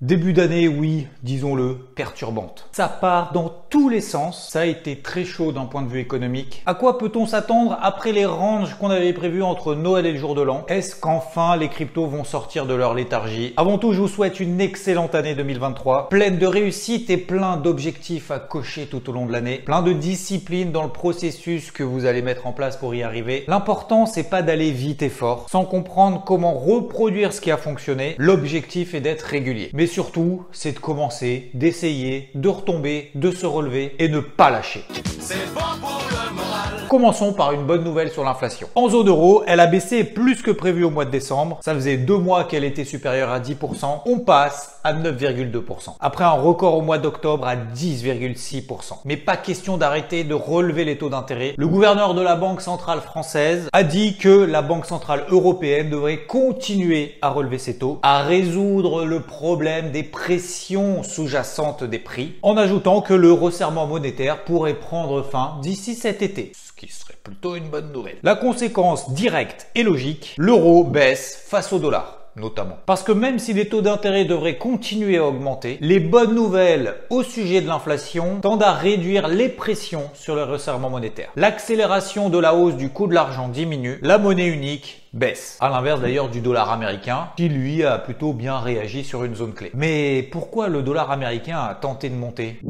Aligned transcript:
Début 0.00 0.32
d'année, 0.32 0.68
oui, 0.68 1.08
disons-le, 1.24 1.74
perturbante. 1.96 2.68
Ça 2.70 2.86
part 2.86 3.32
dans 3.32 3.52
tous 3.68 3.88
les 3.88 4.00
sens, 4.00 4.48
ça 4.48 4.60
a 4.60 4.64
été 4.64 5.00
très 5.00 5.24
chaud 5.24 5.50
d'un 5.50 5.64
point 5.64 5.82
de 5.82 5.88
vue 5.88 5.98
économique. 5.98 6.62
À 6.66 6.74
quoi 6.74 6.98
peut-on 6.98 7.26
s'attendre 7.26 7.76
après 7.82 8.12
les 8.12 8.24
ranges 8.24 8.76
qu'on 8.76 8.90
avait 8.90 9.12
prévus 9.12 9.42
entre 9.42 9.74
Noël 9.74 10.06
et 10.06 10.12
le 10.12 10.18
jour 10.18 10.36
de 10.36 10.42
l'an? 10.42 10.64
Est-ce 10.68 10.94
qu'enfin 10.94 11.56
les 11.56 11.68
cryptos 11.68 12.06
vont 12.06 12.22
sortir 12.22 12.66
de 12.66 12.74
leur 12.74 12.94
léthargie? 12.94 13.54
Avant 13.56 13.76
tout, 13.76 13.92
je 13.92 14.00
vous 14.00 14.06
souhaite 14.06 14.38
une 14.38 14.60
excellente 14.60 15.16
année 15.16 15.34
2023, 15.34 16.10
pleine 16.10 16.38
de 16.38 16.46
réussite 16.46 17.10
et 17.10 17.16
plein 17.16 17.56
d'objectifs 17.56 18.30
à 18.30 18.38
cocher 18.38 18.86
tout 18.86 19.10
au 19.10 19.12
long 19.12 19.26
de 19.26 19.32
l'année, 19.32 19.58
plein 19.58 19.82
de 19.82 19.92
discipline 19.92 20.70
dans 20.70 20.84
le 20.84 20.90
processus 20.90 21.72
que 21.72 21.82
vous 21.82 22.06
allez 22.06 22.22
mettre 22.22 22.46
en 22.46 22.52
place 22.52 22.76
pour 22.76 22.94
y 22.94 23.02
arriver. 23.02 23.42
L'important, 23.48 24.06
c'est 24.06 24.30
pas 24.30 24.42
d'aller 24.42 24.70
vite 24.70 25.02
et 25.02 25.08
fort, 25.08 25.48
sans 25.50 25.64
comprendre 25.64 26.22
comment 26.24 26.54
reproduire 26.54 27.32
ce 27.32 27.40
qui 27.40 27.50
a 27.50 27.56
fonctionné. 27.56 28.14
L'objectif 28.18 28.94
est 28.94 29.00
d'être 29.00 29.22
régulier. 29.22 29.70
Surtout, 29.88 30.44
c'est 30.52 30.72
de 30.72 30.78
commencer, 30.78 31.50
d'essayer, 31.54 32.30
de 32.34 32.48
retomber, 32.48 33.10
de 33.14 33.30
se 33.30 33.46
relever 33.46 33.96
et 33.98 34.08
ne 34.08 34.20
pas 34.20 34.50
lâcher. 34.50 34.84
Commençons 36.88 37.34
par 37.34 37.52
une 37.52 37.64
bonne 37.64 37.84
nouvelle 37.84 38.10
sur 38.10 38.24
l'inflation. 38.24 38.66
En 38.74 38.88
zone 38.88 39.08
euro, 39.08 39.42
elle 39.46 39.60
a 39.60 39.66
baissé 39.66 40.04
plus 40.04 40.40
que 40.40 40.50
prévu 40.50 40.84
au 40.84 40.90
mois 40.90 41.04
de 41.04 41.10
décembre. 41.10 41.58
Ça 41.60 41.74
faisait 41.74 41.98
deux 41.98 42.16
mois 42.16 42.44
qu'elle 42.44 42.64
était 42.64 42.86
supérieure 42.86 43.30
à 43.30 43.40
10%. 43.40 44.00
On 44.06 44.20
passe 44.20 44.80
à 44.84 44.94
9,2%. 44.94 45.96
Après 46.00 46.24
un 46.24 46.30
record 46.30 46.78
au 46.78 46.80
mois 46.80 46.96
d'octobre 46.96 47.46
à 47.46 47.56
10,6%. 47.56 49.00
Mais 49.04 49.18
pas 49.18 49.36
question 49.36 49.76
d'arrêter 49.76 50.24
de 50.24 50.32
relever 50.32 50.86
les 50.86 50.96
taux 50.96 51.10
d'intérêt. 51.10 51.52
Le 51.58 51.68
gouverneur 51.68 52.14
de 52.14 52.22
la 52.22 52.36
Banque 52.36 52.62
centrale 52.62 53.02
française 53.02 53.68
a 53.74 53.82
dit 53.82 54.16
que 54.16 54.30
la 54.30 54.62
Banque 54.62 54.86
centrale 54.86 55.26
européenne 55.28 55.90
devrait 55.90 56.24
continuer 56.24 57.16
à 57.20 57.28
relever 57.28 57.58
ses 57.58 57.76
taux, 57.76 57.98
à 58.02 58.22
résoudre 58.22 59.04
le 59.04 59.20
problème 59.20 59.90
des 59.90 60.04
pressions 60.04 61.02
sous-jacentes 61.02 61.84
des 61.84 61.98
prix, 61.98 62.36
en 62.40 62.56
ajoutant 62.56 63.02
que 63.02 63.12
le 63.12 63.30
resserrement 63.30 63.86
monétaire 63.86 64.44
pourrait 64.44 64.72
prendre 64.72 65.20
fin 65.20 65.58
d'ici 65.60 65.94
cet 65.94 66.22
été 66.22 66.52
qui 66.78 66.88
serait 66.88 67.18
plutôt 67.22 67.56
une 67.56 67.68
bonne 67.68 67.92
nouvelle. 67.92 68.18
La 68.22 68.36
conséquence 68.36 69.12
directe 69.12 69.66
et 69.74 69.82
logique, 69.82 70.34
l'euro 70.38 70.84
baisse 70.84 71.42
face 71.46 71.72
au 71.72 71.78
dollar 71.78 72.18
notamment. 72.36 72.78
Parce 72.86 73.02
que 73.02 73.12
même 73.12 73.38
si 73.38 73.52
les 73.52 73.68
taux 73.68 73.82
d'intérêt 73.82 74.24
devraient 74.24 74.58
continuer 74.58 75.18
à 75.18 75.24
augmenter, 75.24 75.78
les 75.80 75.98
bonnes 75.98 76.34
nouvelles 76.34 76.94
au 77.10 77.22
sujet 77.22 77.60
de 77.60 77.66
l'inflation 77.66 78.40
tendent 78.40 78.62
à 78.62 78.72
réduire 78.72 79.28
les 79.28 79.48
pressions 79.48 80.08
sur 80.14 80.34
le 80.34 80.44
resserrement 80.44 80.90
monétaire. 80.90 81.30
L'accélération 81.36 82.28
de 82.28 82.38
la 82.38 82.54
hausse 82.54 82.76
du 82.76 82.90
coût 82.90 83.06
de 83.06 83.14
l'argent 83.14 83.48
diminue, 83.48 83.98
la 84.02 84.18
monnaie 84.18 84.46
unique 84.46 85.08
baisse. 85.12 85.58
À 85.60 85.68
l'inverse 85.68 86.00
d'ailleurs 86.00 86.28
du 86.28 86.40
dollar 86.40 86.70
américain, 86.70 87.30
qui 87.36 87.48
lui 87.48 87.84
a 87.84 87.98
plutôt 87.98 88.32
bien 88.32 88.58
réagi 88.58 89.04
sur 89.04 89.24
une 89.24 89.34
zone 89.34 89.52
clé. 89.52 89.70
Mais 89.74 90.22
pourquoi 90.22 90.68
le 90.68 90.82
dollar 90.82 91.10
américain 91.10 91.58
a 91.58 91.74
tenté 91.74 92.08
de 92.08 92.14
monter? 92.14 92.60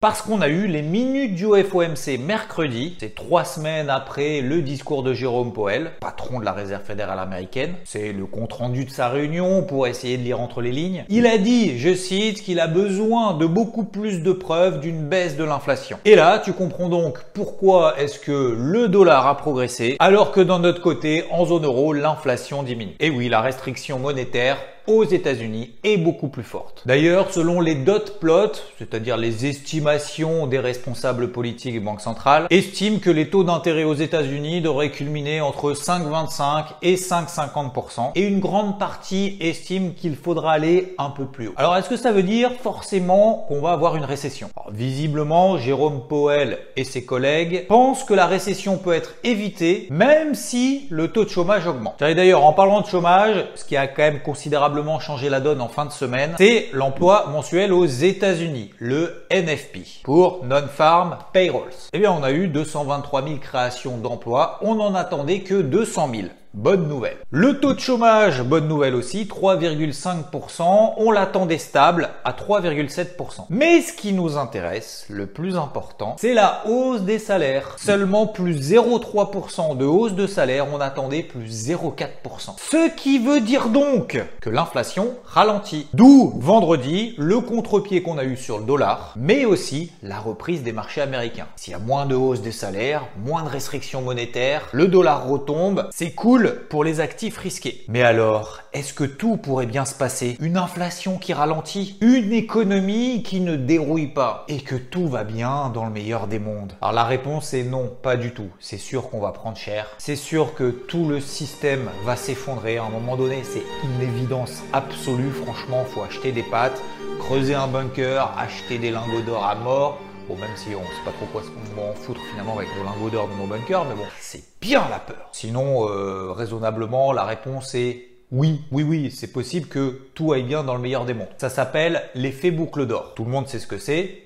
Parce 0.00 0.22
qu'on 0.22 0.40
a 0.42 0.48
eu 0.48 0.68
les 0.68 0.82
minutes 0.82 1.34
du 1.34 1.46
FOMC 1.46 2.20
mercredi, 2.20 2.94
c'est 3.00 3.16
trois 3.16 3.44
semaines 3.44 3.90
après 3.90 4.40
le 4.42 4.62
discours 4.62 5.02
de 5.02 5.12
Jérôme 5.12 5.52
Powell, 5.52 5.90
patron 5.98 6.38
de 6.38 6.44
la 6.44 6.52
Réserve 6.52 6.84
fédérale 6.84 7.18
américaine. 7.18 7.74
C'est 7.84 8.12
le 8.12 8.24
compte 8.24 8.52
rendu 8.52 8.84
de 8.84 8.90
sa 8.90 9.08
réunion 9.08 9.64
pour 9.64 9.88
essayer 9.88 10.16
de 10.16 10.22
lire 10.22 10.40
entre 10.40 10.62
les 10.62 10.70
lignes. 10.70 11.04
Il 11.08 11.26
a 11.26 11.36
dit, 11.36 11.80
je 11.80 11.92
cite, 11.94 12.44
qu'il 12.44 12.60
a 12.60 12.68
besoin 12.68 13.34
de 13.34 13.46
beaucoup 13.46 13.82
plus 13.82 14.22
de 14.22 14.30
preuves 14.30 14.78
d'une 14.78 15.08
baisse 15.08 15.36
de 15.36 15.42
l'inflation. 15.42 15.98
Et 16.04 16.14
là, 16.14 16.38
tu 16.38 16.52
comprends 16.52 16.88
donc 16.88 17.18
pourquoi 17.34 17.98
est-ce 17.98 18.20
que 18.20 18.54
le 18.56 18.86
dollar 18.86 19.26
a 19.26 19.36
progressé 19.36 19.96
alors 19.98 20.30
que 20.30 20.40
dans 20.40 20.60
notre 20.60 20.80
côté, 20.80 21.24
en 21.32 21.44
zone 21.44 21.64
euro, 21.64 21.92
l'inflation 21.92 22.62
diminue. 22.62 22.94
Et 23.00 23.10
oui, 23.10 23.28
la 23.28 23.40
restriction 23.40 23.98
monétaire 23.98 24.58
aux 24.88 25.04
États-Unis 25.04 25.74
est 25.84 25.98
beaucoup 25.98 26.28
plus 26.28 26.42
forte. 26.42 26.82
D'ailleurs, 26.86 27.30
selon 27.32 27.60
les 27.60 27.74
dot 27.74 28.18
plots, 28.18 28.52
c'est-à-dire 28.78 29.16
les 29.16 29.46
estimations 29.46 30.46
des 30.46 30.58
responsables 30.58 31.30
politiques 31.30 31.74
et 31.74 31.80
banques 31.80 32.00
centrales, 32.00 32.46
estiment 32.50 32.98
que 32.98 33.10
les 33.10 33.28
taux 33.28 33.44
d'intérêt 33.44 33.84
aux 33.84 33.94
États-Unis 33.94 34.62
devraient 34.62 34.90
culminer 34.90 35.40
entre 35.40 35.72
5,25 35.72 36.64
et 36.82 36.96
5,50%, 36.96 38.12
et 38.14 38.22
une 38.22 38.40
grande 38.40 38.78
partie 38.78 39.36
estime 39.40 39.94
qu'il 39.94 40.16
faudra 40.16 40.52
aller 40.52 40.94
un 40.98 41.10
peu 41.10 41.26
plus 41.26 41.48
haut. 41.48 41.54
Alors, 41.56 41.76
est-ce 41.76 41.90
que 41.90 41.96
ça 41.96 42.10
veut 42.10 42.22
dire 42.22 42.50
forcément 42.62 43.44
qu'on 43.48 43.60
va 43.60 43.72
avoir 43.72 43.96
une 43.96 44.04
récession? 44.04 44.48
Alors, 44.56 44.72
Visiblement, 44.72 45.58
Jérôme 45.58 46.02
Powell 46.08 46.58
et 46.76 46.84
ses 46.84 47.04
collègues 47.04 47.66
pensent 47.66 48.04
que 48.04 48.14
la 48.14 48.26
récession 48.26 48.78
peut 48.78 48.94
être 48.94 49.14
évitée, 49.22 49.86
même 49.90 50.34
si 50.34 50.86
le 50.90 51.08
taux 51.08 51.24
de 51.24 51.28
chômage 51.28 51.66
augmente. 51.66 51.96
D'ailleurs, 52.00 52.44
en 52.44 52.52
parlant 52.54 52.80
de 52.80 52.86
chômage, 52.86 53.44
ce 53.54 53.64
qui 53.64 53.76
a 53.76 53.86
quand 53.86 54.02
même 54.02 54.20
considérablement 54.20 54.77
changé 55.00 55.28
la 55.28 55.40
donne 55.40 55.60
en 55.60 55.68
fin 55.68 55.84
de 55.84 55.92
semaine, 55.92 56.34
c'est 56.38 56.68
l'emploi 56.72 57.26
mensuel 57.30 57.72
aux 57.72 57.84
États-Unis, 57.84 58.70
le 58.78 59.26
NFP, 59.30 60.02
pour 60.04 60.44
Non-Farm 60.44 61.18
Payrolls. 61.32 61.88
Eh 61.92 61.98
bien, 61.98 62.12
on 62.12 62.22
a 62.22 62.30
eu 62.30 62.48
223 62.48 63.22
000 63.22 63.36
créations 63.38 63.98
d'emplois, 63.98 64.58
on 64.62 64.76
n'en 64.76 64.94
attendait 64.94 65.40
que 65.40 65.60
200 65.60 66.10
000. 66.14 66.28
Bonne 66.54 66.88
nouvelle. 66.88 67.18
Le 67.30 67.60
taux 67.60 67.74
de 67.74 67.78
chômage, 67.78 68.42
bonne 68.42 68.68
nouvelle 68.68 68.94
aussi, 68.94 69.24
3,5%. 69.24 70.94
On 70.96 71.10
l'attendait 71.10 71.58
stable 71.58 72.08
à 72.24 72.32
3,7%. 72.32 73.44
Mais 73.50 73.82
ce 73.82 73.92
qui 73.92 74.14
nous 74.14 74.38
intéresse, 74.38 75.04
le 75.10 75.26
plus 75.26 75.56
important, 75.56 76.16
c'est 76.18 76.32
la 76.32 76.62
hausse 76.66 77.02
des 77.02 77.18
salaires. 77.18 77.76
Seulement 77.78 78.26
plus 78.26 78.72
0,3% 78.72 79.76
de 79.76 79.84
hausse 79.84 80.14
de 80.14 80.26
salaire, 80.26 80.66
on 80.72 80.80
attendait 80.80 81.22
plus 81.22 81.68
0,4%. 81.68 82.54
Ce 82.56 82.88
qui 82.96 83.18
veut 83.18 83.40
dire 83.40 83.68
donc 83.68 84.18
que 84.40 84.48
l'inflation 84.48 85.10
ralentit. 85.26 85.88
D'où 85.92 86.32
vendredi 86.38 87.14
le 87.18 87.40
contre-pied 87.40 88.02
qu'on 88.02 88.16
a 88.16 88.24
eu 88.24 88.38
sur 88.38 88.58
le 88.58 88.64
dollar, 88.64 89.12
mais 89.16 89.44
aussi 89.44 89.92
la 90.02 90.18
reprise 90.18 90.62
des 90.62 90.72
marchés 90.72 91.02
américains. 91.02 91.46
S'il 91.56 91.72
y 91.72 91.76
a 91.76 91.78
moins 91.78 92.06
de 92.06 92.14
hausse 92.14 92.40
des 92.40 92.52
salaires, 92.52 93.04
moins 93.22 93.42
de 93.42 93.50
restrictions 93.50 94.00
monétaires, 94.00 94.62
le 94.72 94.88
dollar 94.88 95.28
retombe, 95.28 95.86
c'est 95.90 96.12
cool 96.12 96.37
pour 96.46 96.84
les 96.84 97.00
actifs 97.00 97.38
risqués. 97.38 97.84
Mais 97.88 98.02
alors, 98.02 98.60
est-ce 98.72 98.94
que 98.94 99.04
tout 99.04 99.36
pourrait 99.36 99.66
bien 99.66 99.84
se 99.84 99.94
passer? 99.94 100.36
Une 100.40 100.56
inflation 100.56 101.18
qui 101.18 101.32
ralentit? 101.32 101.96
Une 102.00 102.32
économie 102.32 103.22
qui 103.22 103.40
ne 103.40 103.56
dérouille 103.56 104.08
pas? 104.08 104.44
Et 104.48 104.60
que 104.60 104.76
tout 104.76 105.08
va 105.08 105.24
bien 105.24 105.70
dans 105.70 105.84
le 105.84 105.90
meilleur 105.90 106.26
des 106.26 106.38
mondes? 106.38 106.74
Alors 106.80 106.92
la 106.92 107.04
réponse 107.04 107.54
est 107.54 107.64
non, 107.64 107.90
pas 108.02 108.16
du 108.16 108.32
tout. 108.32 108.48
C'est 108.60 108.78
sûr 108.78 109.10
qu'on 109.10 109.20
va 109.20 109.32
prendre 109.32 109.56
cher. 109.56 109.86
C'est 109.98 110.16
sûr 110.16 110.54
que 110.54 110.70
tout 110.70 111.08
le 111.08 111.20
système 111.20 111.88
va 112.04 112.16
s'effondrer. 112.16 112.78
À 112.78 112.84
un 112.84 112.90
moment 112.90 113.16
donné, 113.16 113.42
c'est 113.42 113.64
une 113.84 114.02
évidence 114.02 114.62
absolue. 114.72 115.30
Franchement, 115.30 115.84
faut 115.84 116.02
acheter 116.02 116.32
des 116.32 116.44
pâtes, 116.44 116.80
creuser 117.18 117.54
un 117.54 117.66
bunker, 117.66 118.32
acheter 118.38 118.78
des 118.78 118.90
lingots 118.90 119.22
d'or 119.26 119.44
à 119.44 119.54
mort 119.54 119.98
Même 120.36 120.56
si 120.56 120.68
on 120.74 120.82
sait 120.82 121.04
pas 121.04 121.12
trop 121.12 121.26
quoi 121.32 121.42
en 121.82 121.94
foutre 121.94 122.20
finalement 122.30 122.58
avec 122.58 122.68
nos 122.76 122.84
lingots 122.84 123.10
d'or 123.10 123.28
dans 123.28 123.36
nos 123.36 123.46
bunkers, 123.46 123.84
mais 123.86 123.94
bon, 123.94 124.04
c'est 124.20 124.44
bien 124.60 124.86
la 124.90 124.98
peur. 124.98 125.28
Sinon, 125.32 125.88
euh, 125.88 126.32
raisonnablement, 126.32 127.12
la 127.12 127.24
réponse 127.24 127.74
est 127.74 128.08
oui, 128.30 128.62
oui, 128.70 128.82
oui, 128.82 129.10
c'est 129.10 129.32
possible 129.32 129.68
que 129.68 130.02
tout 130.14 130.32
aille 130.32 130.42
bien 130.42 130.62
dans 130.62 130.74
le 130.74 130.80
meilleur 130.80 131.06
des 131.06 131.14
mondes. 131.14 131.28
Ça 131.38 131.48
s'appelle 131.48 132.02
l'effet 132.14 132.50
boucle 132.50 132.86
d'or. 132.86 133.14
Tout 133.14 133.24
le 133.24 133.30
monde 133.30 133.48
sait 133.48 133.58
ce 133.58 133.66
que 133.66 133.78
c'est. 133.78 134.22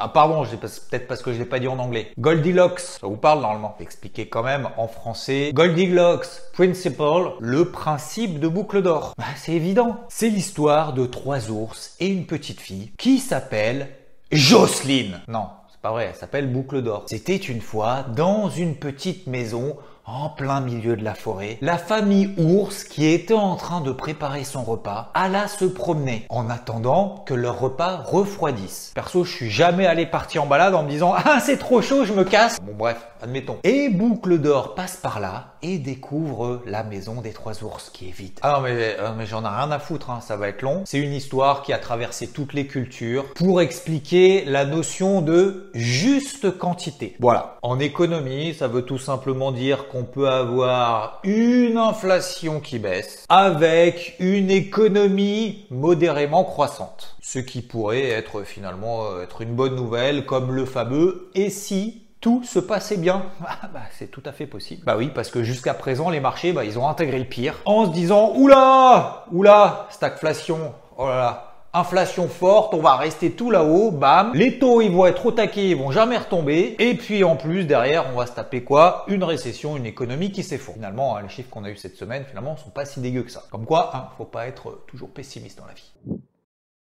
Ah 0.00 0.08
pardon, 0.08 0.44
peut-être 0.44 1.08
parce 1.08 1.22
que 1.22 1.32
je 1.32 1.38
l'ai 1.40 1.44
pas 1.44 1.58
dit 1.58 1.66
en 1.66 1.80
anglais. 1.80 2.12
Goldilocks, 2.20 2.78
ça 2.78 3.08
vous 3.08 3.16
parle 3.16 3.40
normalement. 3.40 3.74
Expliquer 3.80 4.28
quand 4.28 4.44
même 4.44 4.68
en 4.76 4.86
français. 4.86 5.50
Goldilocks 5.52 6.28
Principle, 6.52 7.32
le 7.40 7.64
principe 7.64 8.38
de 8.38 8.46
boucle 8.46 8.80
d'or. 8.80 9.14
Bah, 9.18 9.24
c'est 9.34 9.54
évident. 9.54 9.96
C'est 10.08 10.28
l'histoire 10.28 10.92
de 10.92 11.04
trois 11.04 11.50
ours 11.50 11.96
et 11.98 12.06
une 12.06 12.26
petite 12.26 12.60
fille 12.60 12.92
qui 12.96 13.18
s'appelle 13.18 13.88
Jocelyne. 14.30 15.22
Non, 15.26 15.48
c'est 15.70 15.80
pas 15.80 15.90
vrai, 15.90 16.08
elle 16.10 16.14
s'appelle 16.14 16.52
Boucle 16.52 16.82
d'Or. 16.82 17.04
C'était 17.06 17.36
une 17.36 17.62
fois 17.62 18.02
dans 18.02 18.50
une 18.50 18.76
petite 18.76 19.26
maison 19.26 19.76
en 20.08 20.30
plein 20.30 20.60
milieu 20.60 20.96
de 20.96 21.04
la 21.04 21.14
forêt, 21.14 21.58
la 21.60 21.76
famille 21.76 22.34
ours 22.38 22.84
qui 22.84 23.06
était 23.06 23.34
en 23.34 23.56
train 23.56 23.82
de 23.82 23.92
préparer 23.92 24.44
son 24.44 24.62
repas 24.62 25.10
alla 25.12 25.48
se 25.48 25.66
promener 25.66 26.24
en 26.30 26.48
attendant 26.48 27.22
que 27.26 27.34
leur 27.34 27.60
repas 27.60 27.98
refroidisse. 27.98 28.92
Perso, 28.94 29.24
je 29.24 29.32
suis 29.32 29.50
jamais 29.50 29.86
allé 29.86 30.06
partir 30.06 30.44
en 30.44 30.46
balade 30.46 30.74
en 30.74 30.82
me 30.82 30.88
disant 30.88 31.14
ah 31.14 31.40
c'est 31.40 31.58
trop 31.58 31.82
chaud, 31.82 32.04
je 32.04 32.14
me 32.14 32.24
casse. 32.24 32.58
Bon 32.62 32.72
bref, 32.74 33.06
admettons. 33.22 33.58
Et 33.64 33.90
Boucle 33.90 34.38
d'Or 34.38 34.74
passe 34.74 34.96
par 34.96 35.20
là 35.20 35.54
et 35.62 35.78
découvre 35.78 36.62
la 36.66 36.84
maison 36.84 37.20
des 37.20 37.32
trois 37.32 37.62
ours 37.62 37.90
qui 37.90 38.08
est 38.08 38.12
vide. 38.12 38.38
Ah 38.42 38.60
mais, 38.62 38.96
euh, 38.98 39.26
j'en 39.26 39.42
ai 39.42 39.48
rien 39.48 39.70
à 39.70 39.78
foutre, 39.78 40.10
hein, 40.10 40.20
ça 40.22 40.36
va 40.36 40.48
être 40.48 40.62
long. 40.62 40.82
C'est 40.86 40.98
une 40.98 41.12
histoire 41.12 41.62
qui 41.62 41.72
a 41.72 41.78
traversé 41.78 42.28
toutes 42.28 42.54
les 42.54 42.66
cultures 42.66 43.24
pour 43.34 43.60
expliquer 43.60 44.44
la 44.44 44.64
notion 44.64 45.20
de 45.20 45.70
juste 45.74 46.56
quantité. 46.56 47.16
Voilà. 47.20 47.58
En 47.62 47.78
économie, 47.78 48.54
ça 48.54 48.68
veut 48.68 48.82
tout 48.82 48.98
simplement 48.98 49.52
dire 49.52 49.88
qu'on 49.88 49.97
peut 50.04 50.28
avoir 50.28 51.20
une 51.24 51.76
inflation 51.76 52.60
qui 52.60 52.78
baisse 52.78 53.24
avec 53.28 54.16
une 54.18 54.50
économie 54.50 55.66
modérément 55.70 56.44
croissante. 56.44 57.16
Ce 57.20 57.38
qui 57.38 57.62
pourrait 57.62 58.08
être 58.08 58.42
finalement 58.42 59.06
euh, 59.06 59.22
être 59.22 59.42
une 59.42 59.54
bonne 59.54 59.76
nouvelle 59.76 60.26
comme 60.26 60.52
le 60.52 60.64
fameux 60.64 61.30
et 61.34 61.50
si 61.50 62.02
tout 62.20 62.42
se 62.44 62.58
passait 62.58 62.96
bien? 62.96 63.24
Ah, 63.46 63.68
bah, 63.72 63.80
c'est 63.92 64.10
tout 64.10 64.22
à 64.24 64.32
fait 64.32 64.46
possible. 64.46 64.82
Bah 64.84 64.96
oui, 64.96 65.10
parce 65.14 65.30
que 65.30 65.42
jusqu'à 65.42 65.74
présent, 65.74 66.10
les 66.10 66.20
marchés, 66.20 66.52
bah, 66.52 66.64
ils 66.64 66.78
ont 66.78 66.88
intégré 66.88 67.18
le 67.18 67.24
pire 67.24 67.54
en 67.64 67.86
se 67.86 67.90
disant 67.90 68.32
Oula 68.34 69.26
Oula 69.30 69.86
Stagflation 69.90 70.74
Oh 70.96 71.06
là 71.06 71.16
là 71.16 71.47
Inflation 71.78 72.26
forte, 72.26 72.74
on 72.74 72.80
va 72.80 72.96
rester 72.96 73.30
tout 73.30 73.52
là-haut, 73.52 73.92
bam. 73.92 74.32
Les 74.34 74.58
taux, 74.58 74.80
ils 74.80 74.90
vont 74.90 75.06
être 75.06 75.24
au 75.26 75.30
taquet, 75.30 75.68
ils 75.68 75.76
vont 75.76 75.92
jamais 75.92 76.18
retomber. 76.18 76.74
Et 76.80 76.94
puis 76.94 77.22
en 77.22 77.36
plus, 77.36 77.66
derrière, 77.66 78.06
on 78.12 78.18
va 78.18 78.26
se 78.26 78.32
taper 78.32 78.64
quoi? 78.64 79.04
Une 79.06 79.22
récession, 79.22 79.76
une 79.76 79.86
économie 79.86 80.32
qui 80.32 80.42
s'effondre. 80.42 80.78
Finalement, 80.78 81.16
hein, 81.16 81.22
les 81.22 81.28
chiffres 81.28 81.50
qu'on 81.50 81.62
a 81.62 81.70
eu 81.70 81.76
cette 81.76 81.94
semaine, 81.94 82.24
finalement, 82.24 82.56
sont 82.56 82.70
pas 82.70 82.84
si 82.84 82.98
dégueux 83.00 83.22
que 83.22 83.30
ça. 83.30 83.44
Comme 83.52 83.64
quoi, 83.64 83.92
hein, 83.94 84.08
faut 84.18 84.24
pas 84.24 84.48
être 84.48 84.86
toujours 84.88 85.10
pessimiste 85.10 85.56
dans 85.56 85.66
la 85.66 85.74
vie. 85.74 86.20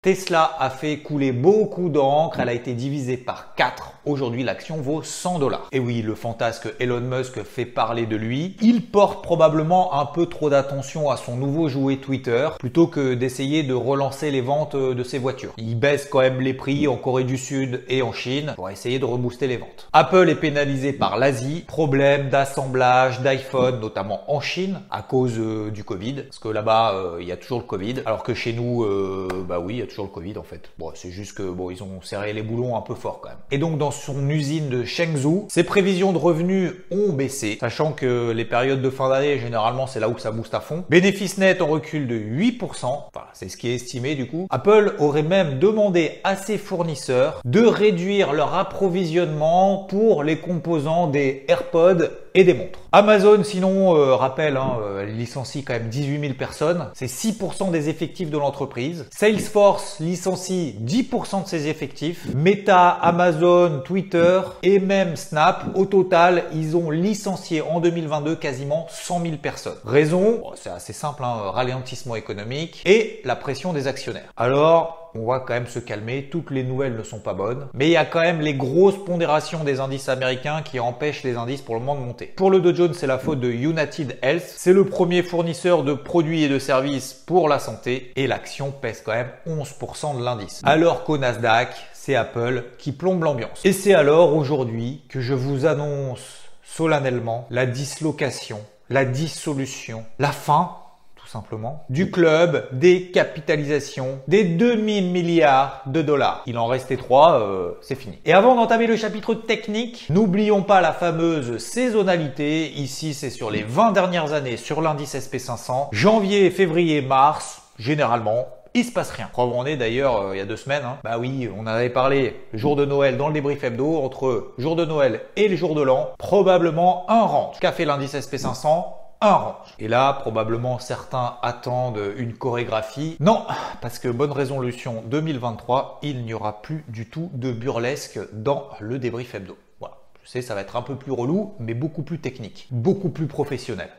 Tesla 0.02 0.54
a 0.60 0.70
fait 0.70 0.98
couler 0.98 1.32
beaucoup 1.32 1.88
d'encre, 1.88 2.38
elle 2.38 2.48
a 2.48 2.54
été 2.54 2.72
divisée 2.74 3.16
par 3.16 3.56
4. 3.56 3.92
Aujourd'hui, 4.06 4.44
l'action 4.44 4.76
vaut 4.76 5.02
100 5.02 5.40
dollars. 5.40 5.66
Et 5.72 5.80
oui, 5.80 6.00
le 6.00 6.14
fantasque 6.14 6.68
Elon 6.78 7.00
Musk 7.00 7.42
fait 7.42 7.64
parler 7.64 8.06
de 8.06 8.14
lui. 8.14 8.56
Il 8.62 8.86
porte 8.86 9.24
probablement 9.24 10.00
un 10.00 10.06
peu 10.06 10.26
trop 10.26 10.48
d'attention 10.48 11.10
à 11.10 11.16
son 11.16 11.34
nouveau 11.34 11.68
jouet 11.68 11.96
Twitter 11.96 12.50
plutôt 12.60 12.86
que 12.86 13.14
d'essayer 13.14 13.64
de 13.64 13.74
relancer 13.74 14.30
les 14.30 14.42
ventes 14.42 14.76
de 14.76 15.02
ses 15.02 15.18
voitures. 15.18 15.54
Il 15.58 15.76
baisse 15.76 16.06
quand 16.08 16.20
même 16.20 16.40
les 16.40 16.54
prix 16.54 16.86
en 16.86 16.94
Corée 16.94 17.24
du 17.24 17.36
Sud 17.36 17.82
et 17.88 18.00
en 18.00 18.12
Chine 18.12 18.52
pour 18.54 18.70
essayer 18.70 19.00
de 19.00 19.04
rebooster 19.04 19.48
les 19.48 19.56
ventes. 19.56 19.88
Apple 19.92 20.28
est 20.28 20.36
pénalisé 20.36 20.92
par 20.92 21.18
l'Asie, 21.18 21.64
problème 21.66 22.28
d'assemblage 22.28 23.22
d'iPhone 23.22 23.80
notamment 23.80 24.22
en 24.32 24.40
Chine 24.40 24.82
à 24.92 25.02
cause 25.02 25.34
euh, 25.36 25.72
du 25.72 25.82
Covid 25.82 26.22
parce 26.22 26.38
que 26.38 26.48
là-bas 26.48 26.94
euh, 26.94 27.18
il 27.20 27.26
y 27.26 27.32
a 27.32 27.36
toujours 27.36 27.58
le 27.58 27.66
Covid 27.66 28.02
alors 28.06 28.22
que 28.22 28.34
chez 28.34 28.52
nous 28.52 28.84
euh, 28.84 29.44
bah 29.48 29.58
oui, 29.58 29.74
il 29.74 29.78
y 29.80 29.82
a 29.82 29.86
toujours 29.88 30.04
le 30.04 30.12
Covid 30.12 30.38
en 30.38 30.44
fait. 30.44 30.70
Bon, 30.78 30.92
c'est 30.94 31.10
juste 31.10 31.36
que 31.36 31.42
bon, 31.42 31.72
ils 31.72 31.82
ont 31.82 32.00
serré 32.02 32.32
les 32.32 32.42
boulons 32.42 32.76
un 32.76 32.82
peu 32.82 32.94
fort 32.94 33.20
quand 33.20 33.30
même. 33.30 33.38
Et 33.50 33.58
donc 33.58 33.78
dans 33.78 33.95
son 33.96 34.28
usine 34.28 34.68
de 34.68 34.84
Chengzhou, 34.84 35.46
ses 35.48 35.64
prévisions 35.64 36.12
de 36.12 36.18
revenus 36.18 36.72
ont 36.90 37.12
baissé, 37.12 37.58
sachant 37.60 37.92
que 37.92 38.30
les 38.30 38.44
périodes 38.44 38.82
de 38.82 38.90
fin 38.90 39.08
d'année 39.08 39.38
généralement 39.38 39.86
c'est 39.86 40.00
là 40.00 40.08
où 40.08 40.18
ça 40.18 40.30
booste 40.30 40.54
à 40.54 40.60
fond. 40.60 40.84
Bénéfice 40.88 41.38
net 41.38 41.60
en 41.60 41.66
recul 41.66 42.06
de 42.06 42.16
8%, 42.16 42.84
enfin 42.84 43.26
c'est 43.32 43.48
ce 43.48 43.56
qui 43.56 43.68
est 43.68 43.74
estimé 43.74 44.14
du 44.14 44.26
coup. 44.28 44.46
Apple 44.50 44.94
aurait 44.98 45.22
même 45.22 45.58
demandé 45.58 46.20
à 46.24 46.36
ses 46.36 46.58
fournisseurs 46.58 47.40
de 47.44 47.60
réduire 47.60 48.32
leur 48.32 48.54
approvisionnement 48.54 49.78
pour 49.88 50.22
les 50.22 50.38
composants 50.38 51.06
des 51.06 51.44
AirPods 51.48 52.08
et 52.36 52.44
des 52.44 52.54
montres. 52.54 52.78
Amazon, 52.92 53.42
sinon, 53.42 53.96
euh, 53.96 54.14
rappelle, 54.14 54.56
hein, 54.56 54.76
euh, 54.80 55.06
licencie 55.06 55.64
quand 55.64 55.72
même 55.72 55.88
18 55.88 56.20
000 56.20 56.34
personnes. 56.34 56.88
C'est 56.94 57.08
6% 57.08 57.70
des 57.70 57.88
effectifs 57.88 58.30
de 58.30 58.38
l'entreprise. 58.38 59.06
Salesforce 59.10 59.98
licencie 60.00 60.76
10% 60.80 61.42
de 61.42 61.48
ses 61.48 61.66
effectifs. 61.68 62.26
Meta, 62.34 62.88
Amazon, 62.88 63.80
Twitter 63.84 64.40
et 64.62 64.78
même 64.78 65.16
Snap, 65.16 65.64
au 65.74 65.86
total, 65.86 66.44
ils 66.52 66.76
ont 66.76 66.90
licencié 66.90 67.62
en 67.62 67.80
2022 67.80 68.36
quasiment 68.36 68.86
100 68.90 69.22
000 69.22 69.36
personnes. 69.38 69.78
Raison, 69.84 70.42
c'est 70.56 70.70
assez 70.70 70.92
simple, 70.92 71.24
hein, 71.24 71.50
ralentissement 71.52 72.16
économique 72.16 72.82
et 72.84 73.22
la 73.24 73.36
pression 73.36 73.72
des 73.72 73.86
actionnaires. 73.86 74.30
Alors, 74.36 75.05
on 75.18 75.26
va 75.26 75.40
quand 75.40 75.54
même 75.54 75.66
se 75.66 75.78
calmer, 75.78 76.28
toutes 76.30 76.50
les 76.50 76.62
nouvelles 76.62 76.96
ne 76.96 77.02
sont 77.02 77.18
pas 77.18 77.34
bonnes, 77.34 77.68
mais 77.74 77.86
il 77.88 77.92
y 77.92 77.96
a 77.96 78.04
quand 78.04 78.20
même 78.20 78.40
les 78.40 78.54
grosses 78.54 79.02
pondérations 79.04 79.64
des 79.64 79.80
indices 79.80 80.08
américains 80.08 80.62
qui 80.62 80.80
empêchent 80.80 81.22
les 81.22 81.36
indices 81.36 81.62
pour 81.62 81.74
le 81.74 81.80
moment 81.80 82.00
de 82.00 82.06
monter. 82.06 82.26
Pour 82.26 82.50
le 82.50 82.60
Dow 82.60 82.74
Jones, 82.74 82.94
c'est 82.94 83.06
la 83.06 83.18
faute 83.18 83.40
de 83.40 83.50
United 83.50 84.18
Health, 84.22 84.44
c'est 84.56 84.72
le 84.72 84.84
premier 84.84 85.22
fournisseur 85.22 85.84
de 85.84 85.94
produits 85.94 86.44
et 86.44 86.48
de 86.48 86.58
services 86.58 87.14
pour 87.14 87.48
la 87.48 87.58
santé, 87.58 88.12
et 88.16 88.26
l'action 88.26 88.70
pèse 88.70 89.02
quand 89.04 89.12
même 89.12 89.30
11% 89.46 90.18
de 90.18 90.24
l'indice. 90.24 90.60
Alors 90.64 91.04
qu'au 91.04 91.18
Nasdaq, 91.18 91.68
c'est 91.92 92.14
Apple 92.14 92.64
qui 92.78 92.92
plombe 92.92 93.24
l'ambiance. 93.24 93.64
Et 93.64 93.72
c'est 93.72 93.94
alors 93.94 94.36
aujourd'hui 94.36 95.02
que 95.08 95.20
je 95.20 95.34
vous 95.34 95.66
annonce 95.66 96.42
solennellement 96.62 97.46
la 97.50 97.66
dislocation, 97.66 98.60
la 98.90 99.04
dissolution, 99.04 100.04
la 100.18 100.32
fin 100.32 100.76
simplement, 101.26 101.84
du 101.90 102.10
club 102.10 102.68
des 102.72 103.10
capitalisations 103.10 104.20
des 104.28 104.44
2000 104.44 105.10
milliards 105.10 105.82
de 105.86 106.02
dollars. 106.02 106.42
Il 106.46 106.58
en 106.58 106.66
restait 106.66 106.96
trois, 106.96 107.40
euh, 107.40 107.72
c'est 107.80 107.94
fini. 107.94 108.18
Et 108.24 108.32
avant 108.32 108.54
d'entamer 108.54 108.86
le 108.86 108.96
chapitre 108.96 109.34
technique, 109.34 110.06
n'oublions 110.10 110.62
pas 110.62 110.80
la 110.80 110.92
fameuse 110.92 111.58
saisonnalité. 111.58 112.70
Ici, 112.72 113.14
c'est 113.14 113.30
sur 113.30 113.50
les 113.50 113.62
20 113.62 113.92
dernières 113.92 114.32
années 114.32 114.56
sur 114.56 114.80
l'indice 114.80 115.14
SP500. 115.14 115.88
Janvier, 115.92 116.50
février, 116.50 117.02
mars, 117.02 117.62
généralement, 117.78 118.46
il 118.76 118.84
se 118.84 118.92
passe 118.92 119.10
rien. 119.10 119.28
Preuve 119.32 119.52
on 119.54 119.64
est 119.64 119.76
d'ailleurs 119.76 120.20
euh, 120.20 120.34
il 120.34 120.38
y 120.38 120.42
a 120.42 120.44
deux 120.44 120.56
semaines. 120.56 120.82
Hein. 120.84 120.98
Bah 121.02 121.16
oui, 121.18 121.48
on 121.56 121.66
avait 121.66 121.88
parlé 121.88 122.36
le 122.52 122.58
jour 122.58 122.76
de 122.76 122.84
Noël 122.84 123.16
dans 123.16 123.28
le 123.28 123.32
débrief 123.32 123.64
hebdo 123.64 123.96
entre 123.96 124.52
jour 124.58 124.76
de 124.76 124.84
Noël 124.84 125.22
et 125.36 125.48
le 125.48 125.56
jour 125.56 125.74
de 125.74 125.80
l'an, 125.80 126.10
probablement 126.18 127.06
un 127.08 127.22
range. 127.22 127.58
Qu'a 127.58 127.72
fait 127.72 127.86
l'indice 127.86 128.14
SP500 128.14 128.84
un 129.20 129.32
range. 129.32 129.74
Et 129.78 129.88
là, 129.88 130.12
probablement 130.12 130.78
certains 130.78 131.36
attendent 131.42 132.00
une 132.16 132.34
chorégraphie. 132.34 133.16
Non, 133.20 133.44
parce 133.80 133.98
que 133.98 134.08
bonne 134.08 134.32
résolution 134.32 135.02
2023, 135.06 136.00
il 136.02 136.24
n'y 136.24 136.34
aura 136.34 136.62
plus 136.62 136.84
du 136.88 137.08
tout 137.08 137.30
de 137.34 137.52
burlesque 137.52 138.18
dans 138.32 138.68
le 138.80 138.98
débrief 138.98 139.34
hebdo. 139.34 139.56
Voilà. 139.80 139.96
Je 140.22 140.28
sais, 140.28 140.42
ça 140.42 140.54
va 140.54 140.60
être 140.60 140.76
un 140.76 140.82
peu 140.82 140.96
plus 140.96 141.12
relou, 141.12 141.54
mais 141.58 141.74
beaucoup 141.74 142.02
plus 142.02 142.18
technique, 142.18 142.68
beaucoup 142.70 143.10
plus 143.10 143.26
professionnel. 143.26 143.90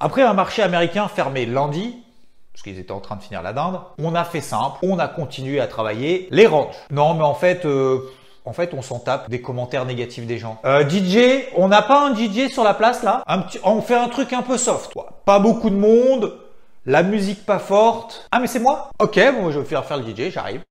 Après 0.00 0.22
un 0.22 0.34
marché 0.34 0.62
américain 0.62 1.08
fermé 1.08 1.44
lundi, 1.44 1.96
parce 2.52 2.62
qu'ils 2.62 2.78
étaient 2.80 2.92
en 2.92 3.00
train 3.00 3.16
de 3.16 3.22
finir 3.22 3.42
la 3.42 3.52
dinde, 3.52 3.78
on 3.98 4.14
a 4.14 4.24
fait 4.24 4.40
simple, 4.40 4.78
on 4.82 4.98
a 4.98 5.06
continué 5.06 5.60
à 5.60 5.66
travailler 5.66 6.28
les 6.32 6.46
ranges. 6.46 6.74
Non, 6.90 7.14
mais 7.14 7.22
en 7.22 7.34
fait, 7.34 7.64
euh, 7.64 8.10
en 8.48 8.54
fait, 8.54 8.72
on 8.72 8.80
s'en 8.80 8.98
tape 8.98 9.28
des 9.28 9.42
commentaires 9.42 9.84
négatifs 9.84 10.26
des 10.26 10.38
gens. 10.38 10.58
Euh, 10.64 10.88
DJ, 10.88 11.44
on 11.54 11.68
n'a 11.68 11.82
pas 11.82 12.08
un 12.08 12.14
DJ 12.14 12.48
sur 12.48 12.64
la 12.64 12.72
place 12.72 13.02
là? 13.02 13.22
On 13.62 13.82
fait 13.82 13.94
un 13.94 14.08
truc 14.08 14.32
un 14.32 14.40
peu 14.40 14.56
soft. 14.56 14.94
Pas 15.26 15.38
beaucoup 15.38 15.68
de 15.68 15.76
monde, 15.76 16.32
la 16.86 17.02
musique 17.02 17.44
pas 17.44 17.58
forte. 17.58 18.26
Ah 18.32 18.40
mais 18.40 18.46
c'est 18.46 18.58
moi? 18.58 18.88
Ok, 19.00 19.20
bon 19.34 19.50
je 19.50 19.58
vais 19.58 19.66
faire 19.66 19.84
faire 19.84 19.98
le 19.98 20.04
DJ, 20.04 20.32
j'arrive. 20.32 20.62